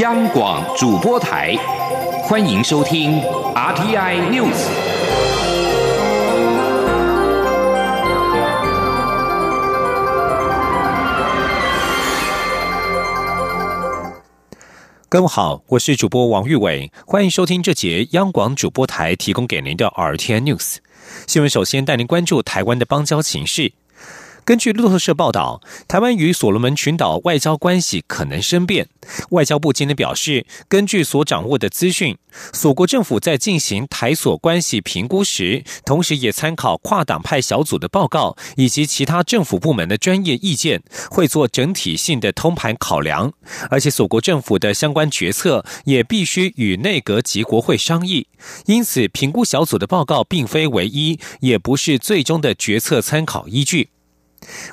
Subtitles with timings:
[0.00, 1.56] 央广主播台，
[2.22, 3.20] 欢迎收听
[3.54, 4.68] RTI News。
[15.08, 20.76] 各位好，我是主播王玉伟，欢迎收听这节央广主播台提供给您的 RTI News
[21.26, 21.50] 新闻。
[21.50, 23.72] 首先带您关注台湾的邦交情势。
[24.48, 28.88] 根据路透社报道，台湾与所罗门群岛外交关系可能生变。
[29.32, 32.16] 外交部今天表示，根据所掌握的资讯，
[32.54, 43.30] 所国政府在进行台所关系评估时，同时也参考跨党派小组的报告以及其他政府部门的专业意见，会做整体性的通盘考量。
[43.68, 48.26] 而且，所国政府的相关决策也必须与内阁及国会商议。
[48.64, 53.90] 因此，评估小组的报告并非唯一，也不是最终的决策参考依据。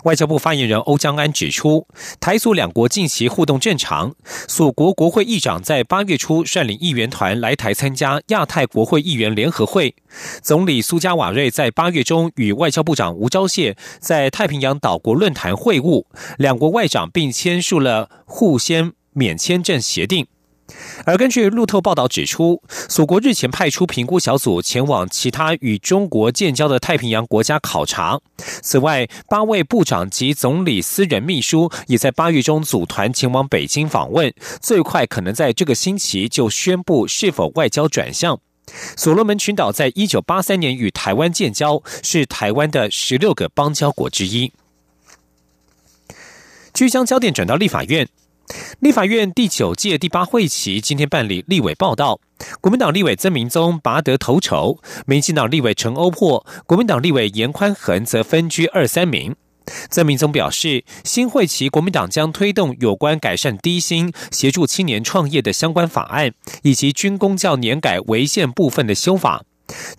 [0.04, 1.88] 外交部发言人欧江安指出，
[2.20, 4.14] 台苏两国近期互动正常。
[4.48, 9.96] 所国国会议长在八月初率领议员团来台参加亚太国会议员联合会。
[10.42, 16.06] 总理苏加瓦瑞在八月中与外交部长吴钊燮在太平洋岛国论坛会晤，
[16.38, 20.28] 两国外长并签署了互先免签证协定。
[21.06, 28.20] 而根据路透报道指出，所国日前派出评估小组前往其他与中国建交的太平洋国家考察。
[28.38, 38.40] 此外，八位部长及总理私人秘书也在八月中组团前往北京访问，最快可能在这个星期就宣布是否外交转向。
[38.98, 44.52] 所罗门群岛在一九八三年与台湾建交，是台湾的十六个邦交国之一。
[46.74, 48.10] 据将焦点转到立法院。
[48.80, 52.20] 立法院第九届第八会期今天办理立委报道，
[52.62, 59.36] 国民党立委曾明宗拔得头筹，民进党立委陈欧珀、国民党立委严宽恒则分居二三名。
[59.90, 69.44] 曾明宗表示，新会期国民党将推动有关改善低薪、协助青年创业的相关法案，以及军公教年改违宪部分的修法。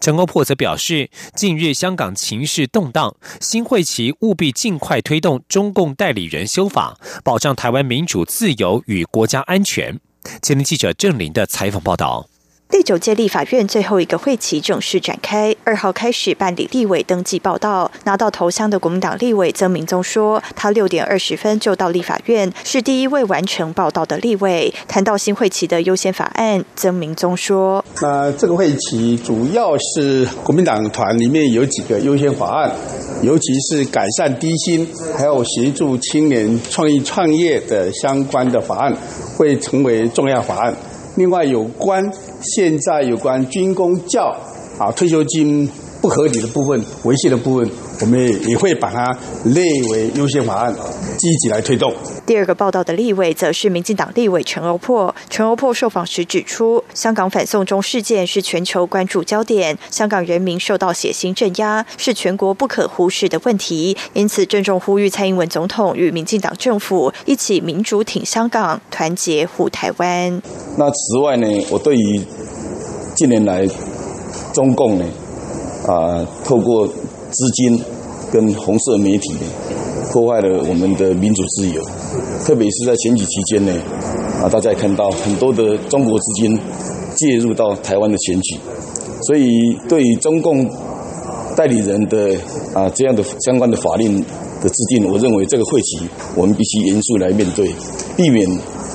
[0.01, 9.99] 陈欧珀则表示，近日香港情势动荡，新会期务必尽快推动中共代理人修法，保障台湾民主自由与国家安全。
[10.43, 12.29] 前天记者郑林的采访报道。
[12.69, 17.89] 第九届立法院最后一个会期正式展开，二号开始办理立委登记报道。
[18.03, 24.75] 拿到头香的国民党立委曾明宗说，他六点二十分就到立法院，是第一位完成报道的立委。
[24.89, 32.73] 谈到新会期的优先法案，曾明宗说：“那这个会期主要是国民党团里面有几个优先法案，
[33.23, 38.97] 尤其是改善低薪，还有协助青年创意创业的相关的法案，
[39.37, 40.75] 会成为重要法案。”
[41.17, 42.13] 另外，有关
[42.43, 44.37] 现在有关军工教
[44.79, 45.69] 啊退休金
[46.01, 47.71] 不合理的部分、违宪的部分，
[48.01, 50.75] 我们也会把它列为优先法案，
[51.19, 51.93] 积极来推动。
[52.25, 55.15] 第二个报道的立委则是民进党立委陈欧珀。
[55.31, 63.97] 陈欧珀受访时指出，香港反送中事件是全球关注焦点，香港人民受到血腥镇压，是全国不可忽视的问题。
[64.13, 70.43] 因此，郑重呼吁蔡英文总统与民进党政府一起民主挺香港，团结护台湾。
[70.77, 72.21] 那此外呢，我对于
[73.15, 73.67] 近年来
[74.53, 75.05] 中共呢
[75.87, 77.81] 啊，透过资金
[78.33, 79.35] 跟红色媒体，
[80.11, 81.81] 破坏了我们的民主自由。
[82.45, 83.73] 特别是在选举期间呢，
[84.43, 86.59] 啊，大家也看到很多的中国资金
[87.15, 88.57] 介入到台湾的选举，
[89.23, 89.49] 所以
[89.89, 90.69] 对于中共
[91.57, 92.37] 代理人的
[92.75, 97.71] 啊这样的相关的法令的制定，我认为这个会期我们必须严肃来面对，
[98.17, 98.49] 避免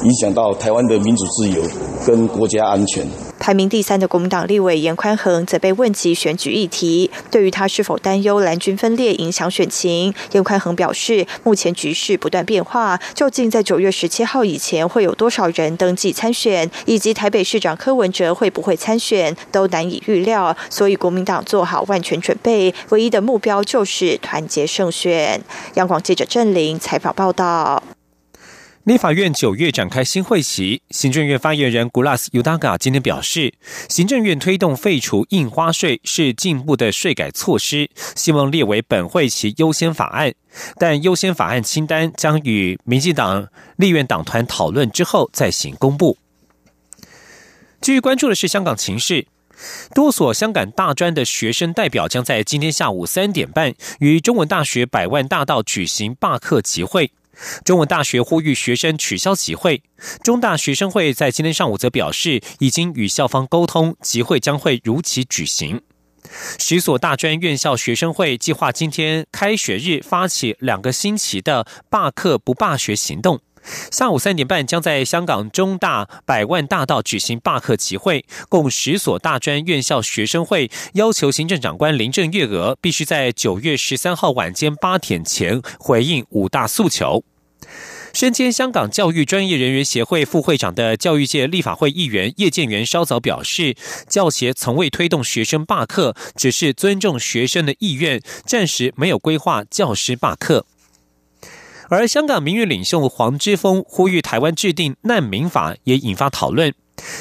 [0.04, 1.62] 影响到台湾的民主自由
[2.06, 3.06] 跟国家安全。
[3.42, 20.56] 排名第三的国民党立委严宽恒则被问及选举议题，对于他是否担忧蓝军分裂影响选情，严宽恒表示，目前局势不断变化，究竟在九月十七号以前会有多少人登记参选，以及台北市长柯文哲会不会参选，都难以预料。
[20.70, 25.42] 所以国民党做好万全准备，唯一的目标就是团结胜选。
[25.74, 27.82] 央广记者郑玲采访报道。
[28.86, 33.54] 立法院九月展开新会期，行政院发言人古拉斯尤达嘎今天表示，
[33.88, 40.34] 行政院推动废除印花税是进步的税改措施，希望列为本会期优先法案。
[40.80, 46.18] 但优先法案清单将与民进党立院党团讨论之后再行公布。
[47.82, 49.28] 继续关注的是香港情势，
[49.94, 57.12] 多所香港大专的学生代表将在今天下午三点半于中文大学百万大道举行罢课集会。
[57.64, 59.84] 中文大学呼吁学生取消集会，
[60.24, 65.82] 中大学生会在今天上午则表示，已经与校方沟通，集会将会如期举行。
[66.60, 73.42] 十所大专院校学生会计划今天开学日发起两个星期的罢课不罢学行动，
[73.92, 87.24] 下午三点半将在香港中大百万大道举行罢课集会，共十所大专院校学生会要求行政长官林郑月娥必须在九月十三号晚间八点前回应五大诉求。
[88.14, 93.76] 身兼香港教育专业人员协会副会长的教育界立法会议员叶建元稍早表示，
[94.10, 100.66] 教协从未推动学生罢课，只是尊重学生的意愿，暂时没有规划教师罢课。
[101.98, 106.74] 而香港民运领袖黄之锋呼吁台湾制定难民法，也引发讨论。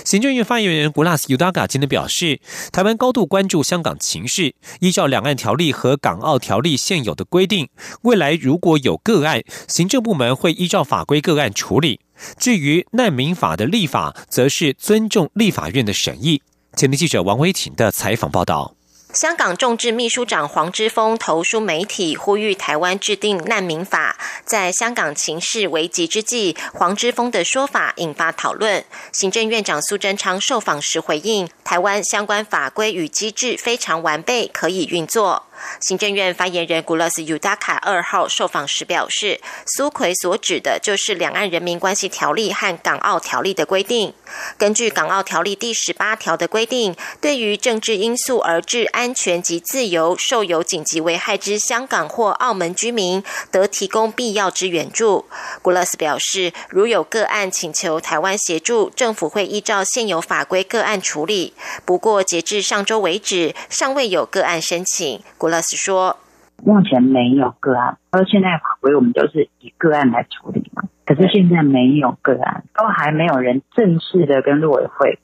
[0.05, 2.39] 行政院发言人古拉斯尤达嘎今天表示，
[2.71, 7.69] 台湾高度关注香港情势，依照两岸条例和港澳条例现有的规定，
[8.03, 11.99] 未来如果有个案，行政部门会依照法规个案处理。
[12.39, 16.43] 至于难民法的立法，则是尊重立法院的审议。
[16.77, 18.77] 前天记者王威婷的采访报道。
[19.13, 24.17] 香港众志秘书长黄之锋投书媒体，呼吁台湾制定难民法。
[24.45, 28.85] 在香港情势危急之际，黄之锋的说法引发讨论。
[29.13, 35.47] 行政院长苏贞昌受访时回应，台湾相关法规与机制非常完备，可以运作。
[35.81, 44.15] 行政院发言人古勒斯尤达卡二号受访时表示，苏奎所指的就是《两岸人民关系条例》和《港澳条例》的规定。
[44.57, 55.27] 根据《港澳条例》第十八条的规定，对于政治因素而致安全及自由受有紧急危害之香港或澳门居民，得提供必要之援助。
[55.63, 61.55] 古勒斯表示，如有个案请求台湾协助，政府会依照现有法规个案处理。
[61.85, 65.23] 不过，截至上周为止，尚未有个案申请。
[65.37, 66.17] 古说
[66.65, 70.85] ：“目前没有个案，而现在法规我们都是以个案来处理嘛。
[71.05, 75.19] 可是现在没有个案，都还没有人正式的跟陆委会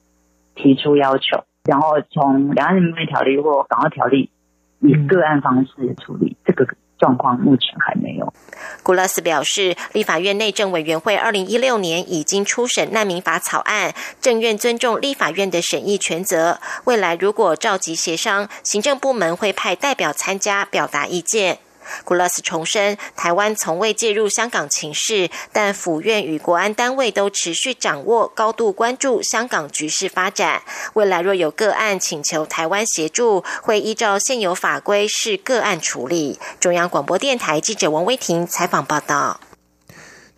[0.55, 4.31] 提出要求，然后从两岸人民条例或港澳条例
[4.81, 6.67] 以个案方式处理这个。”
[6.98, 8.32] 状况目前还没有。
[8.82, 16.58] 古拉斯表示，立法院内政委员会二零一六年已经初审难民法草案，政院尊重立法院的审议权责。
[16.84, 21.58] 未来如果召集协商，行政部门会派代表参加表达意见。
[22.05, 30.62] 古拉斯重申，台湾从未介入香港情势，但府院与国安单位都持续掌握、高度关注香港局势发展。
[30.94, 36.38] 未来若有个案请求台湾协助，会依照现有法规视个案处理。
[36.61, 39.41] 中央广播电台记者王威婷采访报道。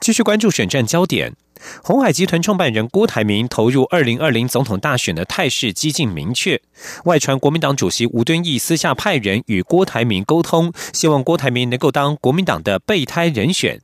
[0.00, 1.34] 继续关注选战焦点。
[1.82, 6.60] 红海集团创办人郭台铭投入二零二零总统大选的态势几近明确。
[7.04, 13.80] 外传国民党主席吴敦义私下派人与郭台铭沟通，希望郭台铭能够当国民党的备胎人选。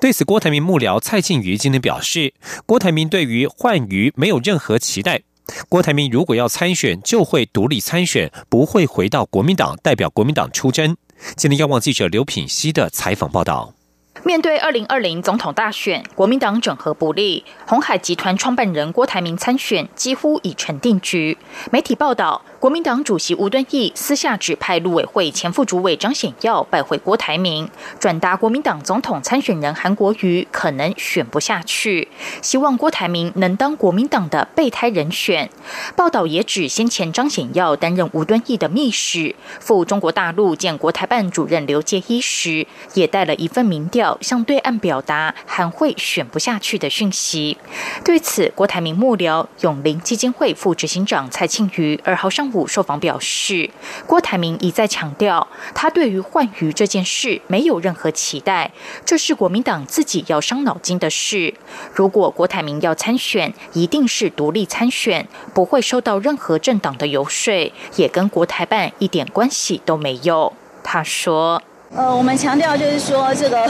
[0.00, 2.32] 对此，郭台铭幕僚蔡庆瑜今天表示，
[2.64, 5.22] 郭台铭对于换瑜没有任何期待。
[5.68, 10.96] 郭台铭如果要参选，就会独立参选，不会回到国民党代表国民党出征。
[11.36, 13.77] 今天，央望记者刘品熙的采访报道。
[14.24, 21.38] 面对二零二零总统大选，国民党整合不利，红海集团创办人郭台铭参选几乎已成定局。
[21.70, 22.42] 媒体报道。
[22.58, 27.70] 国民党主席吴敦义私下指派陆委会前副主委张显耀拜会郭台铭，
[28.00, 32.08] 转达国民党总统参选人韩国瑜可能选不下去，
[32.42, 35.48] 希望郭台铭能当国民党的备胎人选。
[35.94, 47.56] 报道也指，先前张显耀担任吴敦义的秘书，赴中国大陆见国台办主任刘介一时，也带了一份民调向对岸表达韩会选不下去的讯息。
[48.04, 52.47] 对此，郭台铭幕僚永林基金会副执行长蔡庆瑜二号上。
[52.52, 53.70] 五受访表示，
[54.06, 58.70] 郭台铭一再强调，他对于换鱼这件事没有任何期待，
[59.04, 61.54] 这是国民党自己要伤脑筋的事。
[61.92, 70.52] 如果郭台铭要参选，一定是独立参选，不会受到任何政党的游说，也跟国台办一点关系都没有。
[70.82, 71.62] 他说
[71.94, 73.68] ：“呃，我们强调就是说这个。”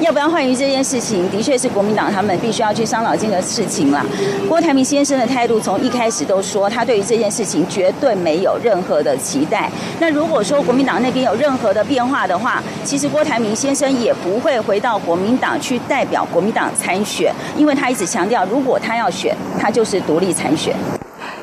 [0.00, 4.04] 要不要换于这件事情，的确是国民党他们必须要去伤脑筋的事情了。
[4.48, 9.70] 郭台铭先生的态度从一开始都说，他对于这件事情绝对没有任何的期待。
[10.00, 20.74] 那如果说国民党那边有任何的变化的话，其实郭台铭先生也不会回到国民党去代表国民党参选，因为他一直强调，如果他要选，他就是独立参选。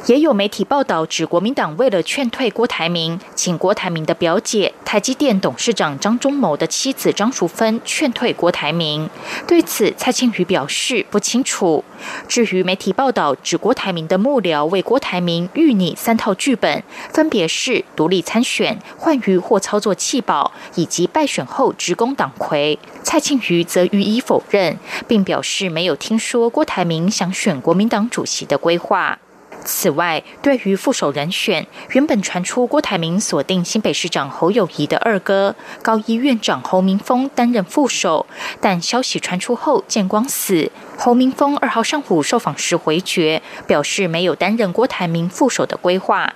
[0.06, 9.10] 也有媒体报道指，国民党为了劝退郭台铭，请郭台铭的表姐台积电董事长张忠谋的妻子张淑芬劝退郭台铭。
[9.48, 11.84] 对此，蔡庆瑜表示不清楚。
[12.28, 16.82] 至于媒体报道指郭台铭的幕僚为郭台铭预拟三套剧本，
[17.12, 29.20] 分别是独立参选、换鱼或操作弃保，以及败选后直攻党魁，蔡庆瑜则予以否认，并表示没有听说郭台铭想选国民党主席的规划。
[29.66, 38.26] 此外，对于副手人选，原本传出郭台铭锁定新北市长侯友谊的二哥高医院长侯明峰担任副手，
[38.60, 40.72] 但消息传出后见光死。
[40.98, 46.34] 侯明峰二号上午受访时回绝，表示没有担任郭台铭副手的规划。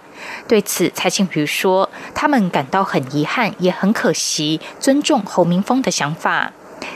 [0.48, 6.54] 对此，蔡庆瑜说：“他们感到很遗憾，也很可惜，尊重侯明峰的想法。”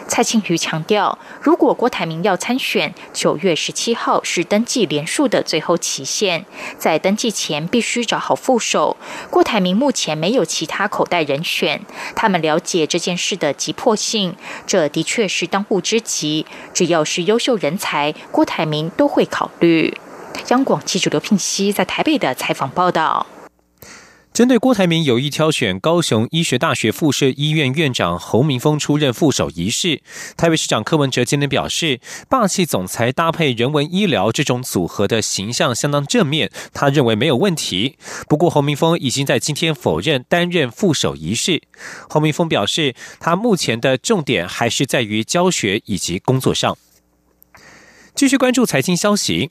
[0.08, 6.46] 蔡庆瑜强调，如果郭台铭要参选，九月十七号是登记连署的最后期限，
[6.78, 8.98] 在登记前必须找好副手。
[9.30, 11.82] 郭台铭目前没有其他口袋人选，
[12.16, 16.46] 他们了解这件事的急迫性，这的确是当务之急。
[16.74, 19.98] 只要是优秀人才，郭台铭都会考虑。
[20.50, 23.26] 央广记者刘聘熙在台北的采访报道。
[24.38, 30.04] 针对郭台铭有意挑选高雄医学大学附设医院院长侯明峰出任副手一事，
[30.38, 37.98] 台北市长柯文哲今天表示，霸气总裁搭配人文医疗这种组合的形象相当正面，他认为没有问题。
[38.30, 41.64] 不过侯明峰已经在今天否认担任副手一事。
[42.08, 46.78] 侯明峰表示，他目前的重点还是在于教学以及工作上。
[48.14, 49.50] 继续关注财经消息。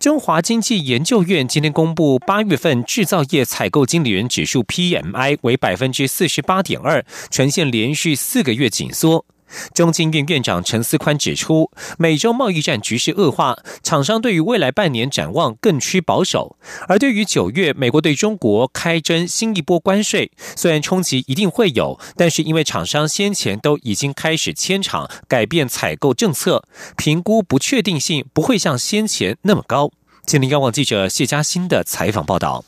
[0.00, 9.24] 中华经济研究院今天公布，八月份制造业采购经理人指数 PMI 为百分之四十八点二，呈现连续四个月紧缩。
[9.72, 16.56] 中经院院长陈思宽指出，美洲贸易战局势恶化，厂商对于未来半年展望更趋保守。
[16.88, 26.64] 而对于九月美国对中国开征新一波关税，虽然冲击一定会有，但是因为厂商先前都已经开始迁厂、改变采购政策，
[26.96, 29.90] 评估不确定性不会像先前那么高。
[30.26, 32.64] 金陵，央广记者谢嘉欣的采访报道。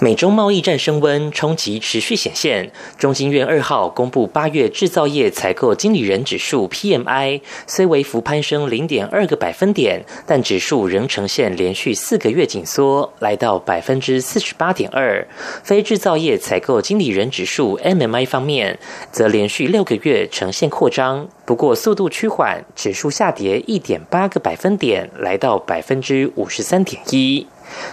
[0.00, 2.70] 美中贸易战升温，冲击持续显现。
[2.98, 15.26] 中经院二号公布八月制造业采购经理人指数 （PMI），虽微幅攀升零点二个百分点，但指数仍呈现连续四个月紧缩，来到百分之四十八点二。
[15.64, 18.78] 非制造业采购经理人指数 （MMI） 方面，
[19.10, 27.46] 则连续六个月呈现扩张，不过速度趋缓，指数下跌一点八个百分点，来到百分之五十三点一。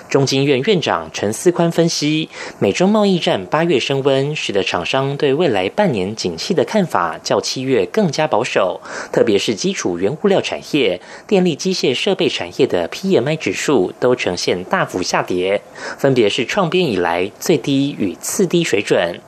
[0.10, 2.30] 中经院院长陈思宽分析，
[2.60, 8.80] 美中贸易战八月升温，使得厂商对未来半年景气的看法较七月更加保守。
[9.12, 15.62] 特别是基础原物料产业、电力机械设备产业的 PMI 指数都呈现大幅下跌，
[15.98, 19.20] 分别是创编以来最低与次低水准。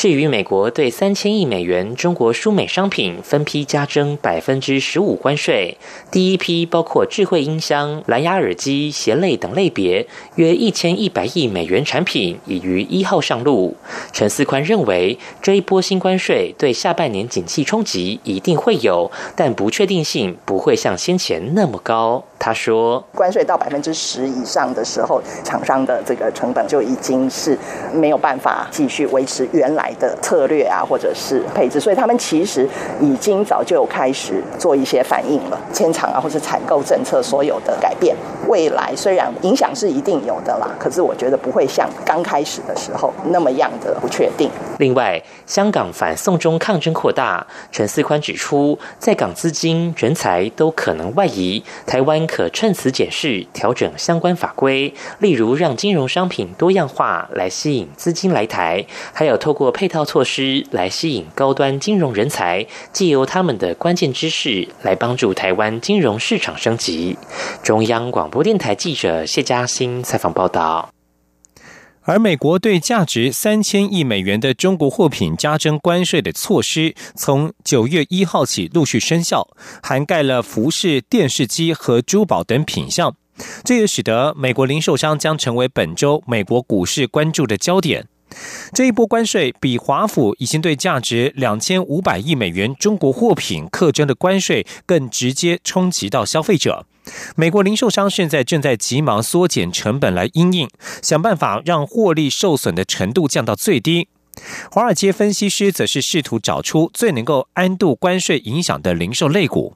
[0.00, 5.76] 至于美国对三千亿美元中国输美商品分批加征百分之十五关税，
[6.10, 13.76] 第一批包括智慧音箱、蓝牙耳机、鞋类等类别，约一千一百亿美元产品已于一号上路。
[14.10, 22.24] 陈思宽认为，这一波新关税对下半年景气冲击一定会有，但不确定性不会像先前那么高。
[22.42, 27.56] 他说：“关税到百分之十以上的时候，厂商的这个成本就已经是
[27.92, 32.66] 没有办法继续维持原来的策略啊，或者是配置，所以他们其实
[32.98, 38.16] 已经早就开始做一些反应了，迁厂啊，或者采购政策所有的改变。
[38.48, 44.50] 未来虽然影响是一定有的啦，可是我觉得不会像刚开始的时候那么样的不确定。
[44.78, 67.18] 另外，香港反送中抗争扩大，陈思宽指出，在港资金、人才都可能外移，台湾。”可趁此检视调整相关法规，例如让金融商品多样化来吸引资金来台，还有透过配套措施来吸引高端金融人才，借由他们的关键知识来帮助台湾金融市场升级。
[67.64, 70.99] 中央广播电台记者谢嘉欣采访报道。
[72.10, 79.46] 而美国对价值三千亿美元的中国货品加征关税的措施，从九月一号起陆续生效，
[79.80, 83.14] 涵盖了服饰、电视机和珠宝等品项。
[83.62, 88.08] 这也使得美国零售商将成为本周美国股市关注的焦点。
[88.72, 96.86] 这一波关税比华府已经对价值两千五百亿美元中国货品课征的关税更直接冲击到消费者。
[97.36, 100.68] 美国零售商现在正在急忙缩减成本来应应，
[101.02, 104.08] 想办法让获利受损的程度降到最低。
[104.70, 109.74] 华尔街分析师则是试图找出最能够安度关税影响的零售类股。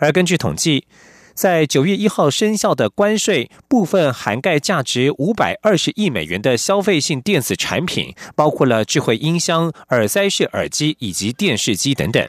[0.00, 0.86] 而根据统计，
[1.34, 12.28] 在九月一号生效的关税部分涵盖价值五百二十亿美元的消费性电子产品，包括了智慧音箱、耳塞式耳机以及电视机等等。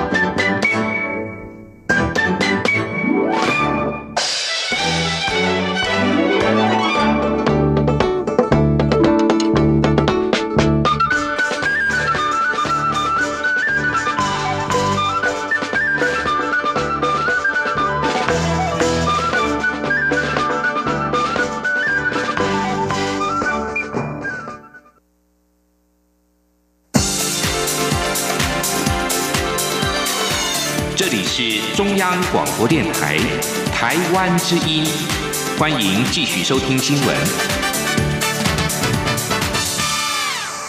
[31.33, 33.17] 是中央广播电台
[33.73, 34.83] 台湾之音，
[35.57, 37.17] 欢迎继续收听新闻。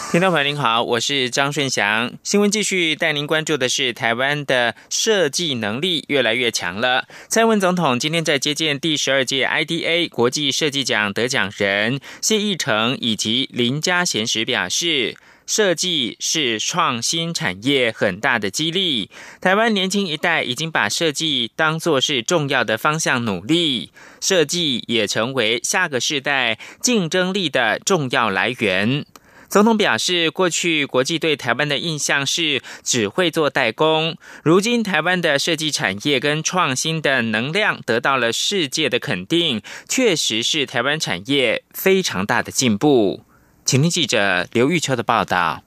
[0.09, 2.13] 听众朋友您好，我是张顺祥。
[2.23, 7.09] 新闻继续带您关注的是台湾的设计能力越来越强了。
[7.27, 15.17] 蔡文总统今天在接见第十二届 IDA 国际设计奖得奖人谢义成以及林家贤时表示。
[15.45, 19.09] 设计是创新产业很大的激励。
[19.41, 29.05] 台湾年轻一代已经把设计当作是重要的方向努力，设计也成为下个世代竞争力的重要来源。
[29.49, 43.25] 总统表示，过去国际对台湾的印象是只会做代工，如今台湾的设计产业跟创新的能量得到了世界的肯定，确实是台湾产业非常大的进步。
[43.65, 45.63] 请听记者刘玉秋的报道。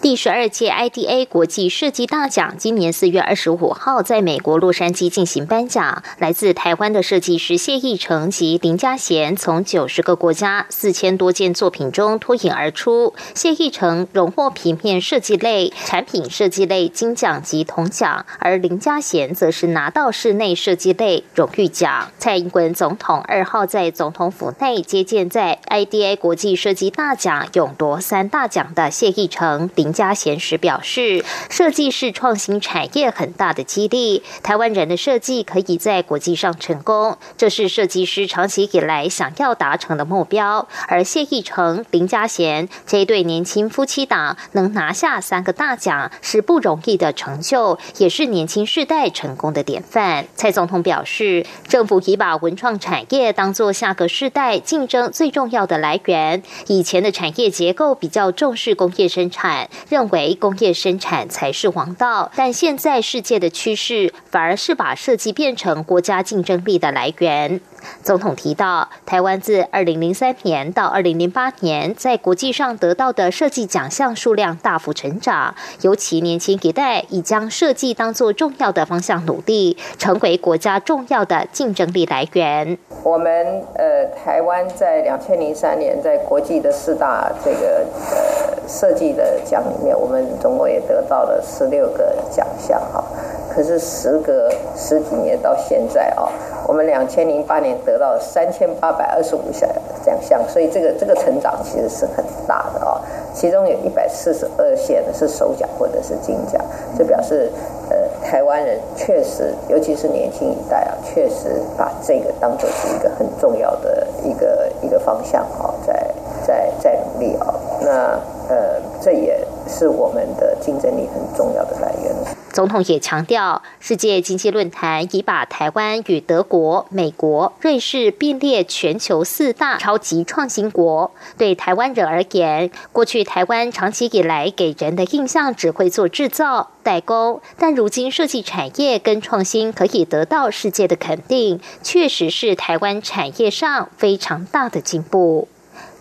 [0.00, 6.02] 第十二届 IDA 国际设计大奖今年四月二十五号在美国洛杉矶进行颁奖。
[6.18, 13.12] 来自台湾的设计师谢义成及林家贤从九十个国家四千多件作品中脱颖而出。
[13.34, 22.10] 谢义成荣获平面设计类、产品设计类金奖及铜奖，而林家贤则是拿到室内设计类荣誉奖。
[22.18, 29.68] 蔡英文总统二号在总统府内接见在 IDA 国际设计大奖勇夺三大奖的谢义成。
[29.80, 34.22] 林家贤时表示，设计是创新产业很大的激励。
[34.42, 40.68] 台湾人的设计可以在国际上成功，这是设计师长期以来想要达成的目标。
[40.86, 50.26] 而谢义成、林家贤这一对年轻夫妻档能拿下三个大奖，是不容易的成就，也是年轻世代成功的典范。
[50.36, 56.42] 蔡总统表示，政府已把文创产业当作下个世代竞争最重要的来源。
[56.66, 59.69] 以前的产业结构比较重视工业生产。
[59.88, 67.60] 认为工业生产才是王道，但现在世界的趋势反而是把设计变成国家竞争力的来源。
[68.02, 82.78] 总统提到，台湾自二零零三年到二零零八年，在国际上得到的设计奖项数量大幅成长，尤其年轻一代已将设计当作重要的方向努力，成为国家重要的竞争力来源。
[83.02, 93.04] 我们呃，台湾在两千零三年在国际的四大这个呃设计的奖里面，我们总共也得到了十六个奖项哈。
[93.52, 96.28] 可是时隔十几年到现在啊，
[96.68, 99.68] 我们两千零八得到三千八百二十五项
[100.04, 103.00] 奖项，所以这个这个成长其实是很大的啊。
[103.32, 106.60] 其中有一百四十二项是首奖或者是金奖，
[106.98, 107.50] 就表示
[107.88, 116.06] 呃台湾人确实，尤其是年轻一代啊，确实把这个当做是一个很重要的一个一个方向啊，在
[116.44, 117.54] 在在努力啊。
[117.80, 119.39] 那呃，这也
[119.70, 122.14] 是我们的竞争力很重要的来源。
[122.52, 131.12] 总统也强调，世界经济论坛已把台湾与德国、美国、瑞士并列全球四大超级创新国。
[131.38, 145.46] 对台湾人而言，过去台湾长期以来给人的印象只会做制造代工，但如今设计产业跟创新可以得到世界的肯定，确实是台湾产业上非常大的进步。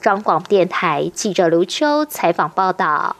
[0.01, 3.15] 中广电台记者卢秋采访报道。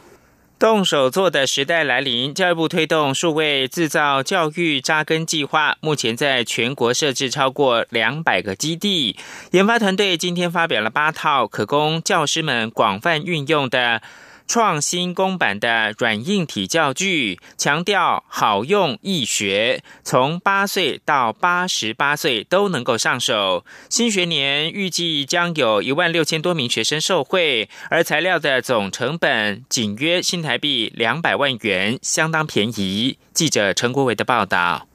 [0.60, 9.16] 动手做的时代来临，教育部推动数位制造教育扎根计划，目前在全国设置超过两百个基地。
[9.52, 14.02] 研发团队今天发表了八套可供教师们广泛运用的。
[14.50, 23.64] 创新公版的软硬体教具，强调好用易学，从八岁到八十八岁都能够上手。
[23.88, 33.18] 新学年预计将有一万六千多名学生受惠，而材料的总成本仅约新台币两百万元，相当便宜。
[33.32, 34.89] 记者陈国伟的报道。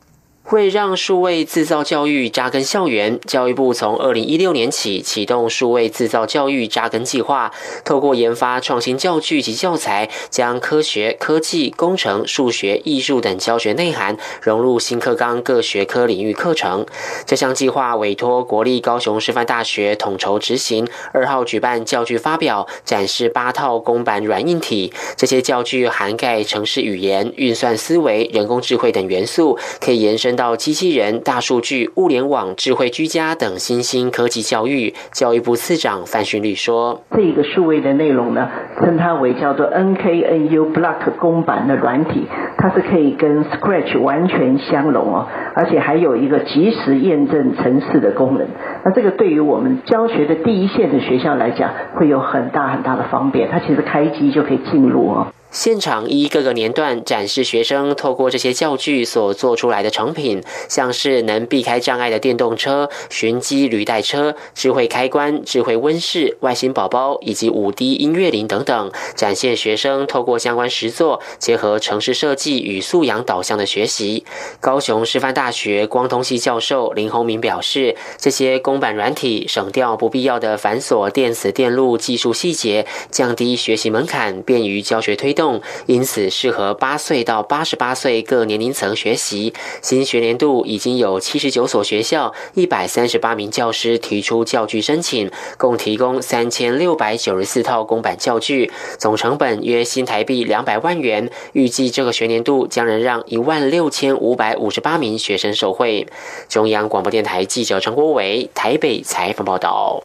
[0.52, 7.52] 为让数位制造教育扎根校园，教育部从二零一六年起启动数位制造教育扎根计划，
[7.84, 16.86] 透过研发创新教具及教材，将科学、科技、工程、数学、艺术等教学内涵融入新课纲各学科领域课程。
[17.26, 24.94] 这项计划委托国立高雄师范大学统筹执行，二号举办教具发表，展示八套公版软硬体。
[25.18, 30.35] 这些教具涵盖城市语言、运算思维、人工智慧等元素，可以延伸。
[30.36, 42.26] 到机器人、大数据、物联网、智慧居家等新兴科技教育，教育部次长范训律说：“这一个数位的内容呢，称它为叫做 NKNU Block 公版的软体，
[42.58, 48.48] 它是可以跟 Scratch 完全相容哦，而且还有一个即时验证程式的功能。
[48.84, 53.50] 那这个对于我们教学的第一线的学校来讲，会有很大很大的方便。
[53.50, 74.26] 它其实开机就可以进入哦。”现场依各个年段展示学生透过这些教具所做出来的成品，像是能避开障碍的电动车、寻机履带车、智慧开关、智慧温室、外星宝宝以及五 D 音乐林等等，展现学生透过相关实作，结合城市设计与素养导向的学习。
[74.60, 85.45] 高雄师范大学光通系教授林宏明表示，这些公版软体省掉不必要的繁琐电子电路技术细节，降低学习门槛，便于教学推动。
[85.86, 89.54] 因此，适合八岁到八十八岁各年龄层学习。
[89.82, 101.30] 新学年度已经有七十九所学校、一百三十八名教师提出教具申请，共提供三千六百九十四套公版教具，总成本约新台币两百万元。
[101.54, 106.08] 预计这个学年度将能让一万六千五百五十八名学生受惠。
[106.50, 110.04] 中央广播电台记者陈国伟台北采访报道。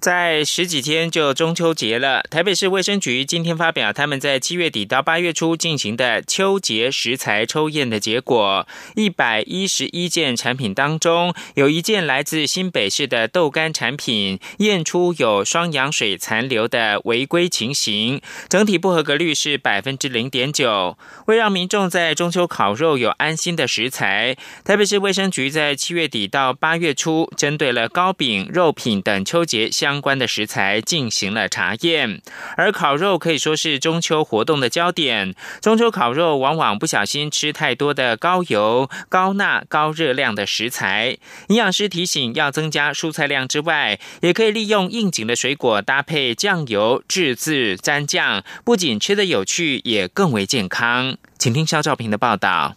[0.00, 8.66] 在十几天就中秋节了，台北市卫生局今天发表他们在七月底到八月初进行的秋节食材抽验的结果。
[8.94, 20.96] 一百一十一件产品当中，有一件来自新北市的豆干产品，验出有双氧水残留的违规情形，整体不合格率是百分之零点九。
[21.26, 32.20] 为让民众在中秋烤肉有安心的食材，台北市卫生局在七月底到八月初，针对了糕饼、肉品等秋节相相关的食材进行了查验，
[32.58, 35.34] 而烤肉可以说是中秋活动的焦点。
[35.62, 41.16] 中秋烤肉往往不小心吃太多的高油、高钠、高热量的食材。
[41.46, 51.16] 营养师提醒，要增加蔬菜量之外，也可以利用应景的水果搭配酱油自制蘸酱，不仅吃得有趣，也更为健康。
[51.38, 52.76] 请听肖照平的报道。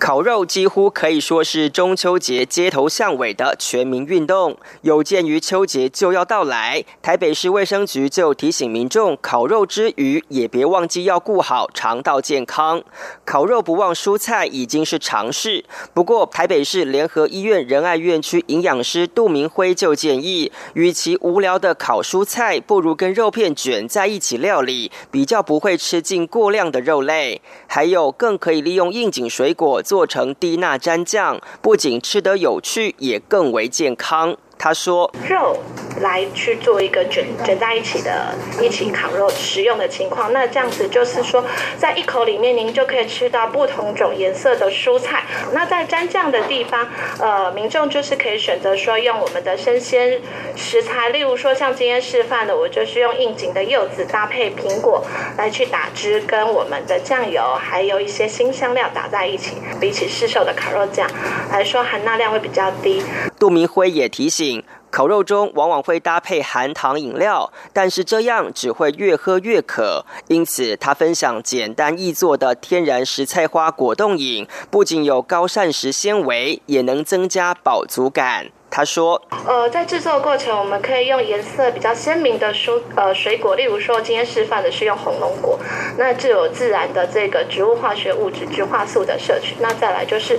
[0.00, 4.56] 烤肉几乎可以说是中秋节街头巷尾的全民运动。
[4.80, 12.82] 有鉴于秋节就要到来，台北市卫生局就提醒民众，烤肉之余也别忘记要顾好肠道健康。
[13.26, 15.66] 烤肉不忘蔬菜已经是常事。
[15.92, 27.42] 不过，台北市联合医院仁爱院区营养师杜明辉就建议，与其无聊的烤蔬菜，不如跟肉片卷在一起料理，比较不会吃进过量的肉类。
[27.66, 29.82] 还有，更可以利用应景水果。
[29.90, 34.36] 做成低钠蘸酱，不仅吃得有趣，也更为健康。
[34.56, 35.58] 他说：“肉
[36.00, 41.44] 来去做一个卷卷在一起的，一起烤肉食用的情况，那这样子就是说，
[41.76, 45.24] 在一口里面您就可以吃到不同种颜色的蔬菜。
[45.52, 50.20] 那在蘸酱的地方，呃，民众就是可以选择说用我们的生鲜
[50.56, 55.04] 食材，例如说像今天示范的，我就是用应景的柚子搭配苹果
[55.36, 61.08] 来去打汁，跟我们的酱油还有一些新香料打在一起，比起市售的烤肉酱
[61.52, 63.02] 来说，含钠量会比较低。”
[63.38, 64.62] 杜明辉也提醒。
[64.90, 70.04] 烤肉中往往会搭配含糖饮料，但是这样只会越喝越渴。
[70.26, 78.48] 因此，他分享简单易做的天然食菜花果冻饮，不仅有高膳食纤维，也能增加饱足感。
[78.70, 85.58] 他说：“呃，在制作过程，我们可以用颜色比较鲜明的蔬呃水果，例如说今天示范的是用红龙果，
[85.98, 89.56] 那就有自然的这个植物化学物质植化素的摄取。
[89.58, 90.38] 那再来就是，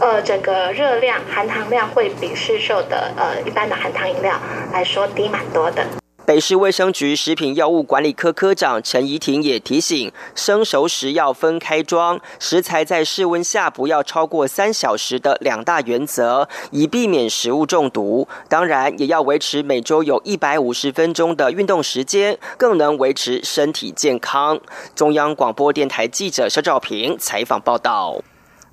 [0.00, 4.34] 呃，整个热量含糖量会比市售的呃一般的含糖饮料
[4.72, 5.84] 来说低蛮多的。”
[6.26, 18.26] 北市卫生局食品药物管理科科长陈怡婷也提醒，生熟食要分开装，食材在室温下不要超过三小时的两大原则，以避免食物中毒。
[18.48, 24.58] 当然，也要维持每周有一百五十分钟的运动时间，更能维持身体健康。
[24.96, 28.20] 中央广播电台记者肖照平采访报道。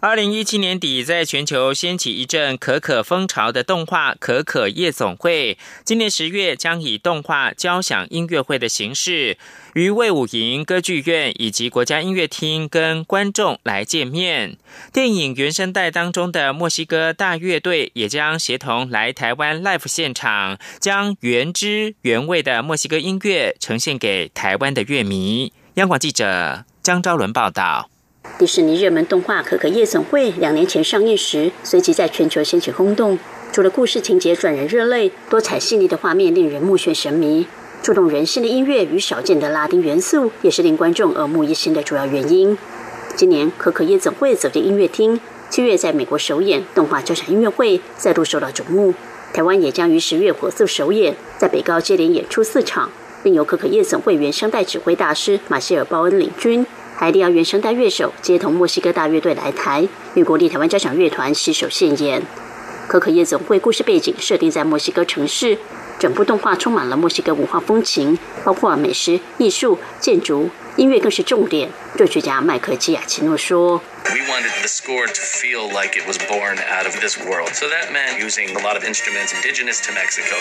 [0.03, 9.37] 二零一七年底，在全球掀起一阵可可风潮的动画《可可夜总会》，今年十月将以动画交响音乐会的形式，
[9.75, 14.57] 于魏武营歌剧院以及国家音乐厅跟观众来见面。
[14.91, 25.53] 电影原声带当中的墨西哥大乐队也将协同来台湾 live 现场，将原汁原味的墨西哥音乐呈现给台湾的乐迷。
[25.75, 27.92] 央广记者张昭伦报道。
[28.43, 33.17] 迪士尼热门动画《可可夜总会》两年前上映时，随即在全球掀起轰动。
[33.53, 37.47] 除了故事情节转人热泪、多彩细腻的画面令人目眩神迷，
[37.81, 42.57] 触动人心的音乐与少见的拉丁元素，也是令观众耳目一新的主要原因。
[43.15, 48.93] 今年《可可夜总会》走进音乐厅，七月在美国首演动画交响音乐会，再度受到瞩目。
[49.31, 52.89] 台湾也将于十月火速首演，在北高接连演出四场，
[53.23, 56.65] 并由可可夜总会原声带指挥大师马歇尔·鲍恩领军。
[56.95, 62.21] 海利奥原声带乐手接同墨西哥大乐队来台，与国立台湾交响乐团携手献演。
[62.87, 65.57] 可可夜总会故事背景设定在墨西哥城市，
[65.99, 71.69] 整部动画充满了墨西哥文化风情，包括美食、艺术、建筑、音乐更是重点。
[71.97, 73.81] 作曲家麦克基亚奇诺说。
[74.05, 77.53] We wanted the score to feel like it was born out of this world.
[77.53, 80.35] So that meant using a lot of instruments indigenous to Mexico.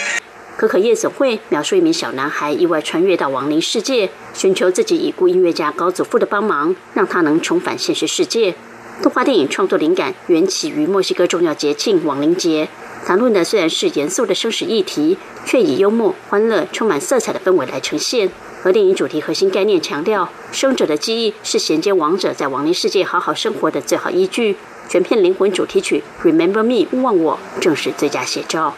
[0.56, 8.54] 可可夜总会描述一名小男孩意外穿越到亡灵世界，寻求自己已故音乐家高祖父的帮忙，让他能重返现实世界。
[9.02, 12.68] 动画电影创作灵感缘起于墨西哥重要节庆亡灵节，
[13.04, 18.30] 谈论的虽然是严肃的生死议题，却以幽默、欢乐、充满色彩的氛围来呈现。
[18.62, 24.56] 而电影主题核心概念强调，生者的记忆是衔接亡者在亡灵世界好好生活的最好依据。
[24.88, 28.76] 全片灵魂主题曲《Remember Me》勿忘我正是最佳写照。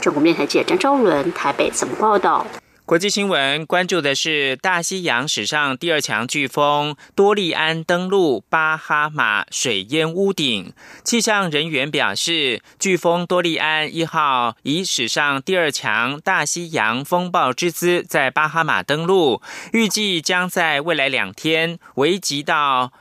[0.00, 2.46] 中国面台记者张昭伦台北怎么报道？
[2.86, 10.72] 国际新闻关注的是大西洋史上第二强飓风多利安登陆巴哈马水淹屋顶。
[11.02, 22.92] 气象人员表示，飓风多利安一号以史上第二强大西洋风暴之姿在巴哈马登陆，预计将在未来两天危及到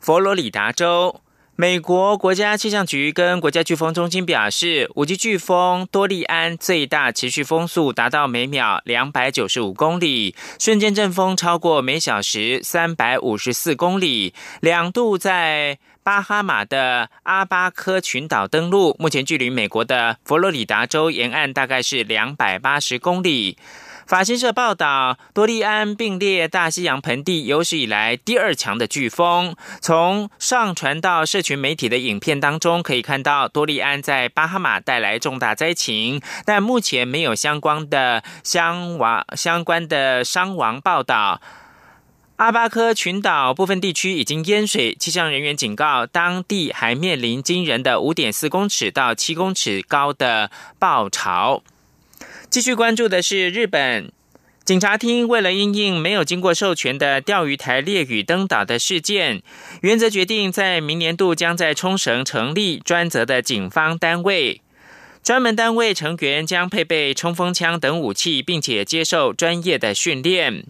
[0.00, 1.20] 佛罗里达州。
[1.58, 23.56] 美国国家气象局跟国家飓风中心表示，五级飓风多利安最大持续风速达到每秒两百九十五公里，瞬间阵风超过每小时三百五十四公里，两度在巴哈马的阿巴科群岛登陆，目前距离美国的佛罗里达州沿岸大概是两百八十公里。
[24.06, 29.56] 法新社报道，多利安并列大西洋盆地有史以来第二强的飓风。
[29.80, 41.40] 从上传到社群媒体的影片当中，可以看到多利安在巴哈马带来重大灾情，但目前没有相关的伤亡相关的伤亡报道。
[42.36, 51.64] 阿巴科群岛部分地区已经淹水，气象人员警告，当地还面临惊人的五点四公尺到七公尺高的暴潮。
[52.56, 54.10] 继续关注的是日本
[54.64, 59.42] 警察厅为了应应没有经过授权的钓鱼台列屿登岛的事件，
[59.82, 64.62] 原则决定在明年度将在冲绳成立专责的警方单位。
[65.26, 70.62] 专门单位成员将配备冲锋枪等武器，并且接受专业的训练。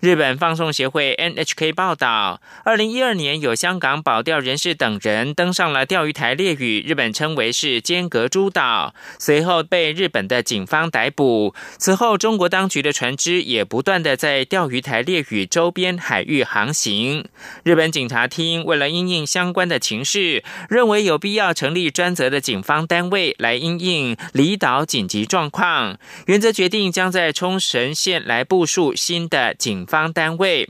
[0.00, 11.54] 日本放送协会 NHK 报道，二零一二年有香港保钓人士等人登上了钓鱼台列屿，日本称为是间隔诸岛，随后被日本的警方逮捕。
[11.78, 17.24] 此后，中国当局的船只也不断的在钓鱼台列屿周边海域航行。
[17.62, 24.01] 日本警察厅为了因应相关的情势，认为有必要成立专责的警方单位来因应。
[24.32, 30.68] 离岛紧急状况，原则决定将在冲绳县来部署新的警方单位。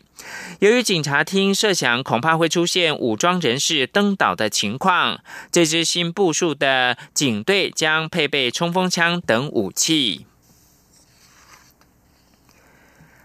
[0.61, 10.27] 由于警察厅设想恐怕会出现武装人士登岛的情况，这支新部署的警队将配备冲锋枪等武器。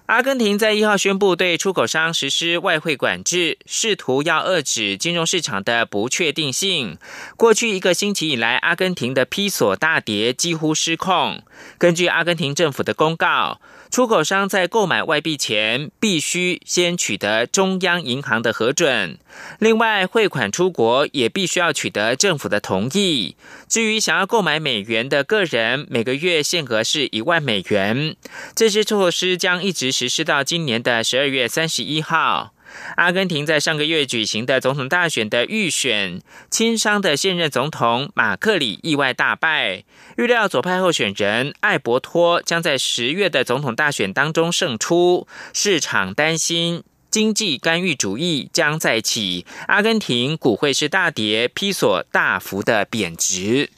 [0.08, 6.98] 阿根廷在一号宣布对出口商实施外汇管制，试图要遏制金融市场的不确定性。
[7.36, 11.44] 过去一个星期以来，阿根廷的披索大跌，几乎失控。
[11.78, 13.60] 根据阿根廷政府的公告。
[13.90, 19.18] 出口商在购买外币前，必须先取得中央银行的核准。
[19.60, 23.36] 另外，汇款出国也必须要取得政府的同意。
[23.68, 28.16] 至于想要购买美元的个人，每个月限额是一万美元。
[28.56, 32.54] 这些措施将一直实施到今年的十二月三十一号。
[32.96, 39.84] 阿根廷在上个月举行的总统大选的预选，亲商的现任总统马克里意外大败。
[40.18, 45.28] 预料左派候选人艾伯托将在十月的总统大选当中胜出。
[45.54, 53.70] 市场担心经济干预主义将再起，阿根廷股汇市大跌，披索大幅的贬值。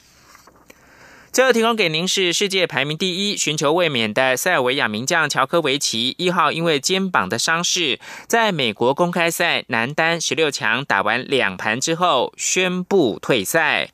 [1.32, 13.90] 最后提供给您是世界排名第一、寻求卫冕的塞尔维亚名将乔科维奇一号，因为肩膀的伤势，在美国公开赛男单十六强打完两盘之后宣布退赛。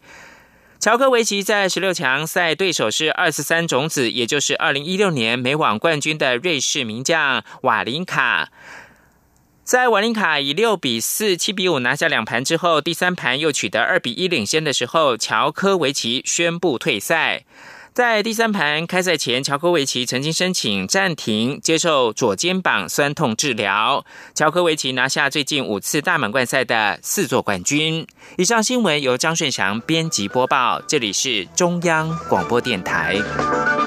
[0.80, 8.48] 乔科维奇在十六强赛对手是二十三种子，也就是二零一六年美网冠军的瑞士名将瓦林卡。
[9.66, 17.42] 在瓦林卡以六比四、七比五拿下两盘之后，第三盘又取得二比一领先的时候，乔科维奇宣布退赛。
[17.92, 24.04] 在第三盘开赛前，乔科维奇曾经申请暂停接受左肩膀酸痛治疗。
[24.36, 28.06] 乔科维奇拿下最近五次大满贯赛的四座冠军。
[28.38, 33.16] 以上新闻由张顺祥编辑播报，这里是中央广播电台。